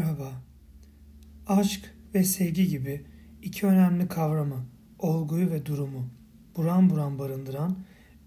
[0.00, 0.32] Merhaba.
[1.46, 3.06] Aşk ve sevgi gibi
[3.42, 4.66] iki önemli kavramı,
[4.98, 6.10] olguyu ve durumu
[6.56, 7.78] buran buran barındıran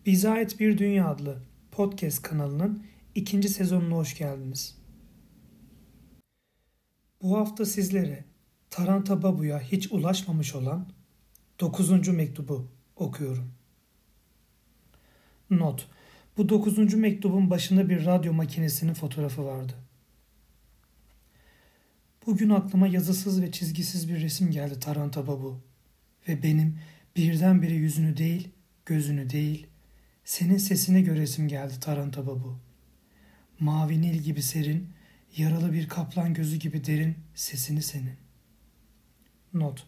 [0.05, 1.41] Bize Bir Dünya adlı
[1.71, 2.83] podcast kanalının
[3.15, 4.77] ikinci sezonuna hoş geldiniz.
[7.21, 8.25] Bu hafta sizlere
[8.69, 10.87] Taranta Babu'ya hiç ulaşmamış olan
[11.59, 12.07] 9.
[12.07, 13.51] mektubu okuyorum.
[15.49, 15.87] Not.
[16.37, 16.93] Bu 9.
[16.93, 19.73] mektubun başında bir radyo makinesinin fotoğrafı vardı.
[22.25, 25.59] Bugün aklıma yazısız ve çizgisiz bir resim geldi Taranta Babu.
[26.27, 26.79] Ve benim
[27.15, 28.49] birdenbire yüzünü değil,
[28.85, 29.67] gözünü değil,
[30.23, 32.59] senin sesini göresim geldi Taranta Babu.
[33.59, 34.89] Mavi nil gibi serin,
[35.37, 38.17] yaralı bir kaplan gözü gibi derin sesini senin.
[39.53, 39.87] Not.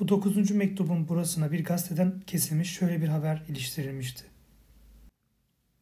[0.00, 4.24] Bu dokuzuncu mektubun burasına bir gazeteden kesilmiş şöyle bir haber iliştirilmişti.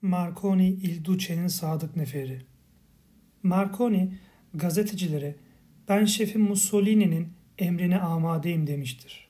[0.02, 2.42] Marconi Il Duce'nin sadık neferi.
[3.42, 4.18] Marconi
[4.54, 5.43] gazetecilere
[5.88, 9.29] ben şefim Mussolini'nin emrine amadeyim demiştir.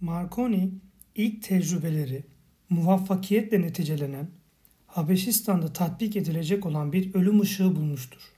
[0.00, 0.70] Marconi
[1.14, 2.24] ilk tecrübeleri
[2.70, 4.30] muvaffakiyetle neticelenen
[4.86, 8.32] Habeşistan'da tatbik edilecek olan bir ölüm ışığı bulmuştur.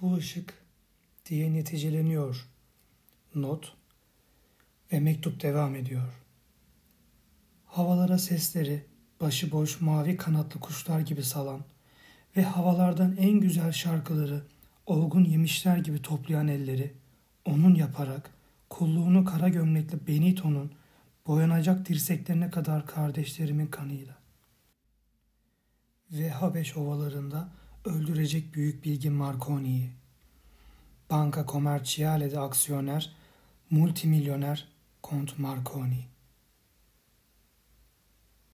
[0.00, 0.54] Bu ışık
[1.26, 2.48] diye neticeleniyor.
[3.34, 3.74] Not
[4.92, 6.12] ve mektup devam ediyor.
[7.64, 8.84] Havalara sesleri
[9.20, 11.64] başıboş mavi kanatlı kuşlar gibi salan
[12.36, 14.42] ve havalardan en güzel şarkıları
[14.86, 16.92] olgun yemişler gibi toplayan elleri
[17.44, 18.30] onun yaparak
[18.70, 20.72] kulluğunu kara gömlekli Benito'nun
[21.26, 24.14] boyanacak dirseklerine kadar kardeşlerimin kanıyla.
[26.10, 27.48] Ve Habeş ovalarında
[27.84, 29.90] öldürecek büyük bilgin Marconi'yi.
[31.10, 33.12] Banka Commerciale'de aksiyoner,
[33.70, 34.68] multimilyoner
[35.02, 36.11] Kont Marconi.